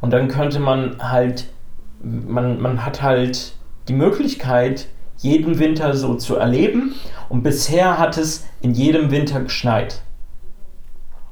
Und 0.00 0.12
dann 0.12 0.28
könnte 0.28 0.58
man 0.60 0.96
halt, 1.00 1.46
man, 2.02 2.60
man 2.60 2.84
hat 2.84 3.02
halt 3.02 3.52
die 3.88 3.92
Möglichkeit, 3.94 4.86
jeden 5.18 5.58
Winter 5.58 5.94
so 5.94 6.14
zu 6.14 6.36
erleben. 6.36 6.94
Und 7.28 7.42
bisher 7.42 7.98
hat 7.98 8.18
es 8.18 8.46
in 8.60 8.74
jedem 8.74 9.10
Winter 9.10 9.40
geschneit. 9.40 10.02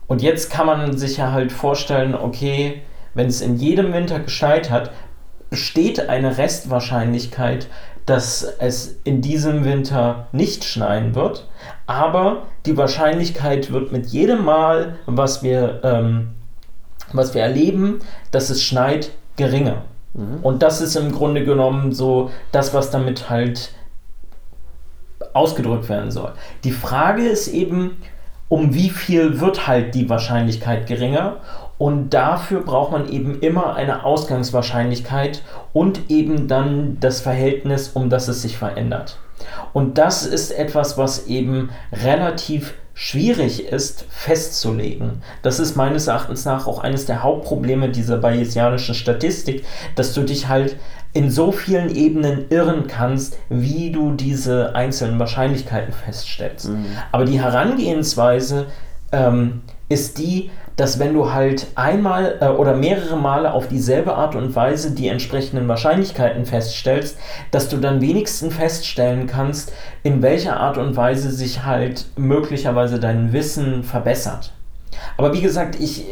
Und 0.06 0.22
jetzt 0.22 0.50
kann 0.50 0.66
man 0.66 0.96
sich 0.98 1.16
ja 1.16 1.32
halt 1.32 1.52
vorstellen, 1.52 2.14
okay, 2.14 2.82
wenn 3.14 3.28
es 3.28 3.40
in 3.40 3.56
jedem 3.56 3.92
Winter 3.92 4.20
geschneit 4.20 4.70
hat, 4.70 4.90
besteht 5.50 6.08
eine 6.08 6.38
Restwahrscheinlichkeit, 6.38 7.68
dass 8.06 8.42
es 8.58 8.96
in 9.04 9.20
diesem 9.20 9.64
Winter 9.64 10.26
nicht 10.32 10.64
schneien 10.64 11.14
wird. 11.14 11.48
Aber 11.86 12.44
die 12.66 12.76
Wahrscheinlichkeit 12.76 13.72
wird 13.72 13.92
mit 13.92 14.06
jedem 14.06 14.44
Mal, 14.44 14.98
was 15.06 15.42
wir, 15.42 15.80
ähm, 15.84 16.30
was 17.12 17.34
wir 17.34 17.42
erleben, 17.42 18.00
dass 18.30 18.50
es 18.50 18.62
schneit, 18.62 19.10
geringer. 19.36 19.82
Und 20.42 20.62
das 20.62 20.80
ist 20.80 20.94
im 20.96 21.10
Grunde 21.12 21.44
genommen 21.44 21.92
so 21.92 22.30
das, 22.50 22.74
was 22.74 22.90
damit 22.90 23.30
halt 23.30 23.72
ausgedrückt 25.32 25.88
werden 25.88 26.10
soll. 26.10 26.32
Die 26.64 26.72
Frage 26.72 27.26
ist 27.26 27.48
eben, 27.48 27.96
um 28.48 28.74
wie 28.74 28.90
viel 28.90 29.40
wird 29.40 29.66
halt 29.66 29.94
die 29.94 30.10
Wahrscheinlichkeit 30.10 30.86
geringer? 30.86 31.36
Und 31.78 32.10
dafür 32.10 32.60
braucht 32.60 32.92
man 32.92 33.08
eben 33.08 33.40
immer 33.40 33.74
eine 33.74 34.04
Ausgangswahrscheinlichkeit 34.04 35.42
und 35.72 36.10
eben 36.10 36.46
dann 36.46 36.98
das 37.00 37.22
Verhältnis, 37.22 37.88
um 37.88 38.10
das 38.10 38.28
es 38.28 38.42
sich 38.42 38.58
verändert. 38.58 39.18
Und 39.72 39.98
das 39.98 40.26
ist 40.26 40.50
etwas, 40.50 40.98
was 40.98 41.26
eben 41.26 41.70
relativ 41.92 42.74
schwierig 42.94 43.66
ist 43.66 44.04
festzulegen. 44.08 45.22
Das 45.42 45.58
ist 45.58 45.76
meines 45.76 46.06
Erachtens 46.06 46.44
nach 46.44 46.66
auch 46.66 46.80
eines 46.80 47.06
der 47.06 47.22
Hauptprobleme 47.22 47.88
dieser 47.88 48.18
bayesianischen 48.18 48.94
Statistik, 48.94 49.64
dass 49.94 50.12
du 50.12 50.22
dich 50.22 50.48
halt 50.48 50.76
in 51.14 51.30
so 51.30 51.52
vielen 51.52 51.94
Ebenen 51.94 52.46
irren 52.50 52.86
kannst, 52.86 53.38
wie 53.48 53.90
du 53.90 54.12
diese 54.12 54.74
einzelnen 54.74 55.18
Wahrscheinlichkeiten 55.18 55.92
feststellst. 55.92 56.68
Aber 57.12 57.24
die 57.24 57.40
Herangehensweise 57.40 58.66
ähm, 59.12 59.62
ist 59.88 60.18
die, 60.18 60.50
dass 60.76 60.98
wenn 60.98 61.14
du 61.14 61.32
halt 61.32 61.66
einmal 61.74 62.38
äh, 62.40 62.48
oder 62.48 62.74
mehrere 62.74 63.16
Male 63.16 63.52
auf 63.52 63.68
dieselbe 63.68 64.14
Art 64.14 64.34
und 64.34 64.54
Weise 64.54 64.92
die 64.92 65.08
entsprechenden 65.08 65.68
Wahrscheinlichkeiten 65.68 66.46
feststellst, 66.46 67.18
dass 67.50 67.68
du 67.68 67.76
dann 67.76 68.00
wenigstens 68.00 68.54
feststellen 68.54 69.26
kannst, 69.26 69.72
in 70.02 70.22
welcher 70.22 70.58
Art 70.58 70.78
und 70.78 70.96
Weise 70.96 71.30
sich 71.30 71.64
halt 71.64 72.06
möglicherweise 72.16 72.98
dein 72.98 73.32
Wissen 73.32 73.84
verbessert. 73.84 74.52
Aber 75.16 75.32
wie 75.34 75.40
gesagt, 75.40 75.78
ich, 75.78 76.06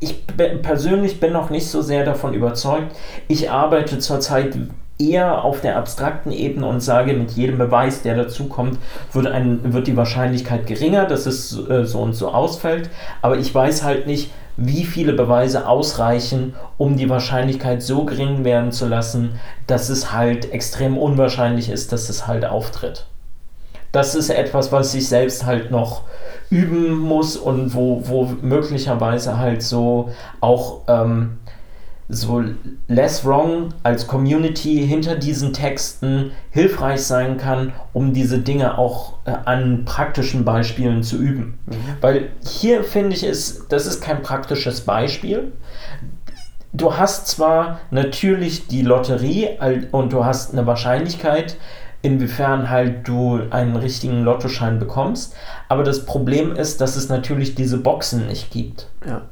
ich 0.00 0.26
persönlich 0.62 1.20
bin 1.20 1.32
noch 1.32 1.50
nicht 1.50 1.68
so 1.68 1.82
sehr 1.82 2.04
davon 2.04 2.34
überzeugt. 2.34 2.94
Ich 3.28 3.50
arbeite 3.50 3.98
zurzeit 3.98 4.56
eher 4.98 5.44
auf 5.44 5.60
der 5.60 5.76
abstrakten 5.76 6.30
Ebene 6.30 6.66
und 6.66 6.80
sage, 6.80 7.14
mit 7.14 7.32
jedem 7.32 7.58
Beweis, 7.58 8.02
der 8.02 8.16
dazukommt, 8.16 8.78
wird, 9.12 9.26
wird 9.26 9.86
die 9.86 9.96
Wahrscheinlichkeit 9.96 10.66
geringer, 10.66 11.06
dass 11.06 11.26
es 11.26 11.68
äh, 11.68 11.84
so 11.84 12.00
und 12.00 12.12
so 12.14 12.28
ausfällt. 12.28 12.90
Aber 13.20 13.36
ich 13.36 13.52
weiß 13.52 13.82
halt 13.82 14.06
nicht, 14.06 14.30
wie 14.56 14.84
viele 14.84 15.12
Beweise 15.12 15.66
ausreichen, 15.66 16.54
um 16.78 16.96
die 16.96 17.10
Wahrscheinlichkeit 17.10 17.82
so 17.82 18.04
gering 18.04 18.44
werden 18.44 18.70
zu 18.70 18.86
lassen, 18.86 19.40
dass 19.66 19.88
es 19.88 20.12
halt 20.12 20.52
extrem 20.52 20.96
unwahrscheinlich 20.96 21.70
ist, 21.70 21.92
dass 21.92 22.08
es 22.08 22.28
halt 22.28 22.44
auftritt. 22.44 23.06
Das 23.90 24.14
ist 24.14 24.30
etwas, 24.30 24.70
was 24.70 24.94
ich 24.94 25.08
selbst 25.08 25.44
halt 25.44 25.70
noch 25.70 26.02
üben 26.50 26.98
muss 26.98 27.36
und 27.36 27.74
wo, 27.74 28.02
wo 28.04 28.24
möglicherweise 28.42 29.38
halt 29.38 29.62
so 29.62 30.10
auch 30.40 30.82
ähm, 30.88 31.38
so 32.08 32.44
Less 32.88 33.24
Wrong 33.24 33.72
als 33.82 34.06
Community 34.06 34.86
hinter 34.86 35.16
diesen 35.16 35.52
Texten 35.52 36.32
hilfreich 36.50 37.02
sein 37.02 37.38
kann, 37.38 37.72
um 37.92 38.12
diese 38.12 38.38
Dinge 38.38 38.78
auch 38.78 39.14
äh, 39.24 39.32
an 39.44 39.84
praktischen 39.84 40.44
Beispielen 40.44 41.02
zu 41.02 41.16
üben. 41.16 41.58
Weil 42.00 42.30
hier 42.46 42.84
finde 42.84 43.16
ich 43.16 43.24
es, 43.24 43.66
das 43.68 43.86
ist 43.86 44.02
kein 44.02 44.22
praktisches 44.22 44.82
Beispiel. 44.82 45.52
Du 46.72 46.96
hast 46.96 47.28
zwar 47.28 47.80
natürlich 47.90 48.66
die 48.66 48.82
Lotterie 48.82 49.50
und 49.92 50.12
du 50.12 50.24
hast 50.24 50.52
eine 50.52 50.66
Wahrscheinlichkeit, 50.66 51.56
inwiefern 52.02 52.68
halt 52.68 53.06
du 53.08 53.40
einen 53.50 53.76
richtigen 53.76 54.24
Lottoschein 54.24 54.78
bekommst, 54.78 55.34
aber 55.68 55.84
das 55.84 56.04
Problem 56.04 56.54
ist, 56.54 56.80
dass 56.80 56.96
es 56.96 57.08
natürlich 57.08 57.54
diese 57.54 57.78
Boxen 57.78 58.26
nicht 58.26 58.50
gibt. 58.50 58.88
Ja. 59.06 59.22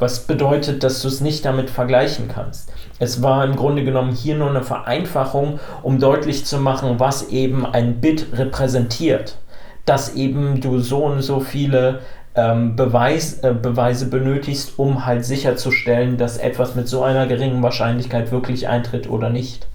Was 0.00 0.20
bedeutet, 0.20 0.82
dass 0.82 1.02
du 1.02 1.08
es 1.08 1.20
nicht 1.20 1.44
damit 1.44 1.68
vergleichen 1.68 2.26
kannst. 2.26 2.72
Es 2.98 3.22
war 3.22 3.44
im 3.44 3.54
Grunde 3.54 3.84
genommen 3.84 4.12
hier 4.12 4.34
nur 4.34 4.48
eine 4.48 4.62
Vereinfachung, 4.62 5.60
um 5.82 5.98
deutlich 5.98 6.46
zu 6.46 6.58
machen, 6.58 6.98
was 6.98 7.28
eben 7.28 7.66
ein 7.66 8.00
Bit 8.00 8.28
repräsentiert. 8.32 9.36
Dass 9.84 10.14
eben 10.14 10.62
du 10.62 10.78
so 10.78 11.04
und 11.04 11.20
so 11.20 11.40
viele 11.40 12.00
ähm, 12.34 12.76
Beweis, 12.76 13.40
äh, 13.40 13.52
Beweise 13.52 14.06
benötigst, 14.06 14.78
um 14.78 15.04
halt 15.04 15.26
sicherzustellen, 15.26 16.16
dass 16.16 16.38
etwas 16.38 16.74
mit 16.74 16.88
so 16.88 17.02
einer 17.02 17.26
geringen 17.26 17.62
Wahrscheinlichkeit 17.62 18.32
wirklich 18.32 18.68
eintritt 18.68 19.08
oder 19.10 19.28
nicht. 19.28 19.68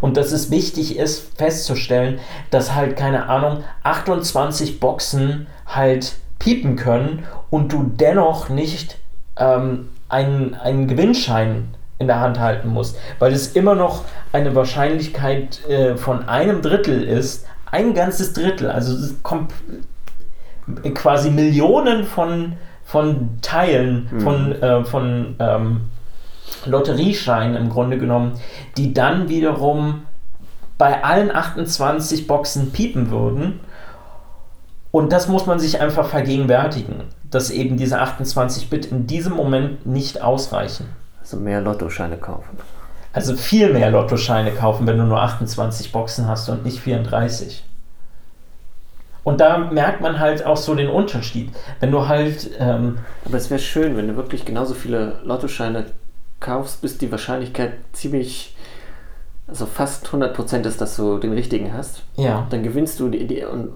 Und 0.00 0.16
dass 0.16 0.30
es 0.30 0.52
wichtig 0.52 0.96
ist, 0.96 1.36
festzustellen, 1.36 2.20
dass 2.50 2.74
halt, 2.74 2.96
keine 2.96 3.28
Ahnung, 3.28 3.64
28 3.82 4.78
Boxen 4.78 5.48
halt 5.66 6.14
piepen 6.38 6.76
können 6.76 7.24
und 7.50 7.72
du 7.72 7.82
dennoch 7.82 8.48
nicht 8.48 8.98
ähm, 9.36 9.88
einen, 10.08 10.54
einen 10.54 10.88
Gewinnschein 10.88 11.74
in 11.98 12.06
der 12.06 12.20
Hand 12.20 12.38
halten 12.38 12.68
musst, 12.68 12.98
weil 13.18 13.32
es 13.32 13.52
immer 13.52 13.74
noch 13.74 14.04
eine 14.32 14.54
Wahrscheinlichkeit 14.54 15.66
äh, 15.68 15.96
von 15.96 16.28
einem 16.28 16.62
Drittel 16.62 17.02
ist, 17.02 17.46
ein 17.70 17.94
ganzes 17.94 18.34
Drittel, 18.34 18.70
also 18.70 19.14
quasi 20.94 21.30
Millionen 21.30 22.04
von, 22.04 22.54
von 22.84 23.38
Teilen, 23.40 24.08
von, 24.20 24.52
äh, 24.52 24.84
von 24.84 25.36
ähm, 25.38 25.80
Lotteriescheinen 26.66 27.56
im 27.56 27.70
Grunde 27.70 27.98
genommen, 27.98 28.32
die 28.76 28.92
dann 28.92 29.28
wiederum 29.28 30.02
bei 30.78 31.02
allen 31.02 31.34
28 31.34 32.26
Boxen 32.26 32.72
piepen 32.72 33.10
würden. 33.10 33.60
Und 34.92 35.10
das 35.10 35.26
muss 35.26 35.46
man 35.46 35.58
sich 35.58 35.80
einfach 35.80 36.06
vergegenwärtigen, 36.06 37.04
dass 37.24 37.50
eben 37.50 37.76
diese 37.78 37.98
28 37.98 38.68
Bit 38.70 38.86
in 38.86 39.06
diesem 39.06 39.34
Moment 39.34 39.86
nicht 39.86 40.20
ausreichen. 40.20 40.90
Also 41.20 41.38
mehr 41.38 41.62
Lottoscheine 41.62 42.18
kaufen. 42.18 42.58
Also 43.14 43.34
viel 43.34 43.72
mehr 43.72 43.90
Lottoscheine 43.90 44.52
kaufen, 44.52 44.86
wenn 44.86 44.98
du 44.98 45.04
nur 45.04 45.20
28 45.20 45.92
Boxen 45.92 46.28
hast 46.28 46.48
und 46.50 46.64
nicht 46.64 46.78
34. 46.78 47.64
Und 49.24 49.40
da 49.40 49.58
merkt 49.58 50.00
man 50.02 50.18
halt 50.18 50.44
auch 50.44 50.56
so 50.56 50.74
den 50.74 50.88
Unterschied. 50.88 51.50
Wenn 51.80 51.90
du 51.90 52.08
halt, 52.08 52.50
ähm, 52.58 52.98
Aber 53.24 53.36
es 53.36 53.50
wäre 53.50 53.60
schön, 53.60 53.96
wenn 53.96 54.08
du 54.08 54.16
wirklich 54.16 54.44
genauso 54.44 54.74
viele 54.74 55.20
Lottoscheine 55.24 55.86
kaufst, 56.40 56.82
bis 56.82 56.98
die 56.98 57.10
Wahrscheinlichkeit 57.10 57.74
ziemlich, 57.92 58.56
also 59.46 59.64
fast 59.64 60.08
100% 60.08 60.66
ist, 60.66 60.80
dass 60.80 60.96
du 60.96 61.18
den 61.18 61.32
richtigen 61.32 61.72
hast. 61.72 62.02
ja, 62.16 62.46
Dann 62.50 62.62
gewinnst 62.62 63.00
du 63.00 63.08
die, 63.08 63.26
die 63.26 63.44
und, 63.44 63.70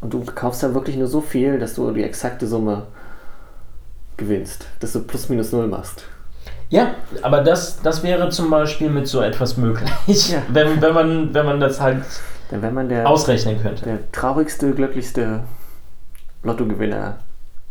und 0.00 0.12
du 0.12 0.24
kaufst 0.24 0.62
dann 0.62 0.74
wirklich 0.74 0.96
nur 0.96 1.08
so 1.08 1.20
viel, 1.20 1.58
dass 1.58 1.74
du 1.74 1.90
die 1.92 2.02
exakte 2.02 2.46
Summe 2.46 2.86
gewinnst, 4.16 4.66
dass 4.80 4.92
du 4.92 5.00
plus 5.00 5.28
minus 5.28 5.52
null 5.52 5.66
machst. 5.66 6.04
Ja, 6.68 6.94
aber 7.22 7.42
das, 7.42 7.82
das 7.82 8.02
wäre 8.02 8.28
zum 8.30 8.48
Beispiel 8.48 8.90
mit 8.90 9.08
so 9.08 9.20
etwas 9.20 9.56
möglich, 9.56 10.30
ja. 10.30 10.42
wenn, 10.48 10.80
wenn, 10.80 10.94
man, 10.94 11.34
wenn 11.34 11.44
man 11.44 11.58
das 11.58 11.80
halt 11.80 12.04
Dann 12.50 12.74
man 12.74 12.88
der, 12.88 13.08
ausrechnen 13.08 13.60
könnte. 13.60 13.84
Der 13.84 14.12
traurigste, 14.12 14.70
glücklichste 14.72 15.42
Lottogewinner 16.44 17.18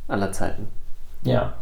aller 0.07 0.31
Zeiten. 0.31 0.67
Ja. 1.24 1.53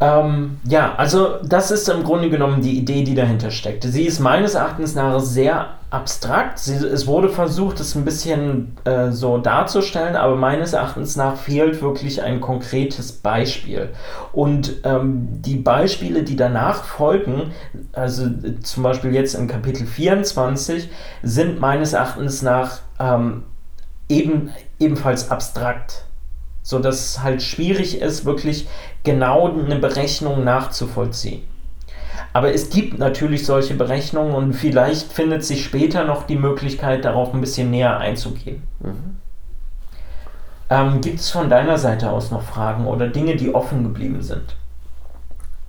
Ähm, 0.00 0.58
ja, 0.68 0.96
also 0.96 1.36
das 1.44 1.70
ist 1.70 1.88
im 1.88 2.02
Grunde 2.02 2.28
genommen 2.28 2.60
die 2.60 2.76
Idee, 2.76 3.04
die 3.04 3.14
dahinter 3.14 3.50
steckt. 3.50 3.84
Sie 3.84 4.04
ist 4.04 4.18
meines 4.18 4.54
Erachtens 4.54 4.96
nach 4.96 5.20
sehr 5.20 5.68
abstrakt. 5.90 6.58
Sie, 6.58 6.74
es 6.74 7.06
wurde 7.06 7.28
versucht, 7.28 7.78
es 7.78 7.94
ein 7.94 8.04
bisschen 8.04 8.76
äh, 8.84 9.12
so 9.12 9.38
darzustellen, 9.38 10.16
aber 10.16 10.34
meines 10.34 10.72
Erachtens 10.72 11.14
nach 11.14 11.36
fehlt 11.36 11.80
wirklich 11.80 12.22
ein 12.22 12.40
konkretes 12.40 13.12
Beispiel. 13.12 13.90
Und 14.32 14.74
ähm, 14.82 15.28
die 15.30 15.56
Beispiele, 15.56 16.24
die 16.24 16.34
danach 16.34 16.82
folgen, 16.82 17.52
also 17.92 18.28
zum 18.62 18.82
Beispiel 18.82 19.14
jetzt 19.14 19.34
im 19.34 19.46
Kapitel 19.46 19.86
24, 19.86 20.90
sind 21.22 21.60
meines 21.60 21.92
Erachtens 21.92 22.42
nach 22.42 22.80
ähm, 22.98 23.44
eben, 24.08 24.50
ebenfalls 24.80 25.30
abstrakt 25.30 26.04
so 26.64 26.78
dass 26.78 27.04
es 27.04 27.22
halt 27.22 27.42
schwierig 27.42 28.00
ist, 28.00 28.24
wirklich 28.24 28.66
genau 29.04 29.48
eine 29.48 29.76
Berechnung 29.76 30.42
nachzuvollziehen. 30.42 31.42
Aber 32.32 32.52
es 32.52 32.70
gibt 32.70 32.98
natürlich 32.98 33.46
solche 33.46 33.74
Berechnungen 33.74 34.34
und 34.34 34.54
vielleicht 34.54 35.12
findet 35.12 35.44
sich 35.44 35.62
später 35.62 36.04
noch 36.04 36.24
die 36.24 36.36
Möglichkeit, 36.36 37.04
darauf 37.04 37.32
ein 37.32 37.40
bisschen 37.40 37.70
näher 37.70 37.98
einzugehen. 37.98 38.62
Mhm. 38.80 39.18
Ähm, 40.70 41.00
gibt 41.02 41.20
es 41.20 41.30
von 41.30 41.50
deiner 41.50 41.76
Seite 41.78 42.10
aus 42.10 42.30
noch 42.30 42.42
Fragen 42.42 42.86
oder 42.86 43.08
Dinge, 43.08 43.36
die 43.36 43.54
offen 43.54 43.84
geblieben 43.84 44.22
sind? 44.22 44.56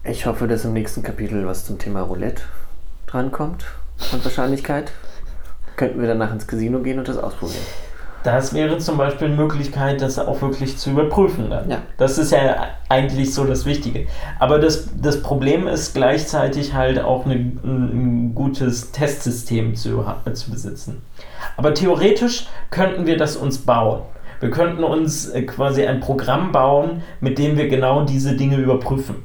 Ich 0.05 0.25
hoffe, 0.25 0.47
dass 0.47 0.63
im 0.63 0.73
nächsten 0.73 1.03
Kapitel 1.03 1.45
was 1.45 1.65
zum 1.65 1.77
Thema 1.77 2.03
Roulette 2.03 2.43
drankommt 3.05 3.65
und 4.13 4.23
Wahrscheinlichkeit. 4.23 4.93
Könnten 5.75 5.99
wir 5.99 6.07
danach 6.07 6.31
ins 6.31 6.47
Casino 6.47 6.79
gehen 6.79 6.99
und 6.99 7.07
das 7.09 7.17
ausprobieren. 7.17 7.65
Das 8.25 8.55
wäre 8.55 8.79
zum 8.79 8.97
Beispiel 8.97 9.27
eine 9.27 9.35
Möglichkeit, 9.35 10.01
das 10.01 10.17
auch 10.17 10.41
wirklich 10.41 10.77
zu 10.79 10.89
überprüfen. 10.89 11.51
Dann. 11.51 11.69
Ja. 11.69 11.77
Das 11.97 12.17
ist 12.17 12.31
ja 12.31 12.69
eigentlich 12.89 13.35
so 13.35 13.45
das 13.45 13.67
Wichtige. 13.67 14.07
Aber 14.39 14.57
das, 14.57 14.89
das 14.99 15.21
Problem 15.21 15.67
ist 15.67 15.93
gleichzeitig 15.93 16.73
halt 16.73 16.99
auch 16.99 17.25
eine, 17.25 17.35
ein 17.35 18.33
gutes 18.33 18.91
Testsystem 18.91 19.75
zu, 19.75 20.03
zu 20.33 20.49
besitzen. 20.49 21.03
Aber 21.55 21.75
theoretisch 21.75 22.47
könnten 22.71 23.05
wir 23.05 23.15
das 23.15 23.37
uns 23.37 23.59
bauen. 23.59 24.01
Wir 24.39 24.49
könnten 24.49 24.83
uns 24.83 25.29
äh, 25.29 25.43
quasi 25.43 25.85
ein 25.85 25.99
Programm 25.99 26.51
bauen, 26.51 27.03
mit 27.19 27.37
dem 27.37 27.57
wir 27.57 27.67
genau 27.67 28.05
diese 28.05 28.35
Dinge 28.35 28.57
überprüfen. 28.57 29.17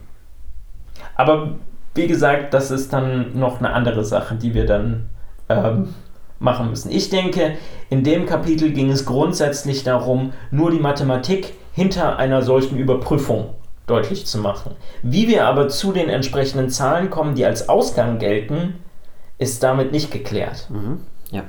Aber 1.15 1.55
wie 1.95 2.07
gesagt, 2.07 2.53
das 2.53 2.71
ist 2.71 2.93
dann 2.93 3.39
noch 3.39 3.61
eine 3.61 3.73
andere 3.73 4.05
Sache, 4.05 4.35
die 4.35 4.53
wir 4.53 4.67
dann 4.67 5.09
ähm, 5.49 5.95
machen 6.41 6.71
müssen. 6.71 6.91
Ich 6.91 7.11
denke, 7.11 7.57
in 7.91 8.03
dem 8.03 8.27
Kapitel 8.27 8.73
ging 8.73 8.91
es 8.91 9.05
grundsätzlich 9.05 9.85
darum, 9.85 10.33
nur 10.51 10.71
die 10.73 10.81
Mathematik 10.81 11.55
hinter 11.73 12.19
einer 12.19 12.43
solchen 12.43 12.77
Überprüfung 12.77 13.51
deutlich 13.87 14.27
zu 14.27 14.39
machen. 14.39 14.75
Wie 15.03 15.29
wir 15.29 15.47
aber 15.47 15.69
zu 15.69 15.93
den 15.93 16.09
entsprechenden 16.09 16.71
Zahlen 16.71 17.11
kommen, 17.11 17.35
die 17.35 17.45
als 17.45 17.69
Ausgang 17.69 18.19
gelten, 18.19 18.75
ist 19.39 19.63
damit 19.63 19.93
nicht 19.93 20.11
geklärt. 20.11 20.69
Mhm. 20.71 21.01
Ja. 21.31 21.45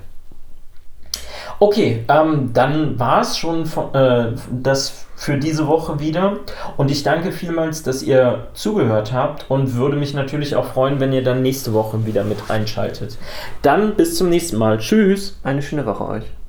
Okay, 1.60 2.04
ähm, 2.08 2.52
dann 2.54 3.00
war 3.00 3.22
es 3.22 3.38
schon 3.38 3.66
von, 3.66 3.94
äh, 3.94 4.34
das 4.52 5.01
für 5.22 5.38
diese 5.38 5.68
Woche 5.68 6.00
wieder. 6.00 6.40
Und 6.78 6.90
ich 6.90 7.04
danke 7.04 7.32
vielmals, 7.32 7.84
dass 7.84 8.02
ihr 8.02 8.48
zugehört 8.56 9.14
habt 9.14 9.46
und 9.50 9.76
würde 9.76 9.96
mich 9.96 10.16
natürlich 10.16 10.56
auch 10.56 10.66
freuen, 10.66 11.00
wenn 11.00 11.14
ihr 11.14 11.24
dann 11.24 11.44
nächste 11.44 11.74
Woche 11.74 12.08
wieder 12.08 12.24
mit 12.24 12.50
einschaltet. 12.50 13.20
Dann 13.62 13.96
bis 13.96 14.16
zum 14.18 14.30
nächsten 14.30 14.58
Mal. 14.58 14.80
Tschüss. 14.80 15.40
Eine 15.44 15.62
schöne 15.62 15.86
Woche 15.86 16.08
euch. 16.08 16.41